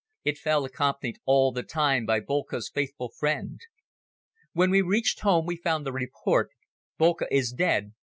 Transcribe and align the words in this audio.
It 0.23 0.39
fell 0.39 0.65
accompanied 0.65 1.19
all 1.25 1.51
the 1.51 1.61
time 1.61 2.07
by 2.07 2.21
Boelcke's 2.21 2.71
faithful 2.73 3.09
friend. 3.19 3.59
When 4.51 4.71
we 4.71 4.81
reached 4.81 5.19
home 5.19 5.45
we 5.45 5.57
found 5.57 5.85
the 5.85 5.93
report 5.93 6.49
"Boelcke 6.97 7.27
is 7.29 7.51
dead!" 7.51 7.93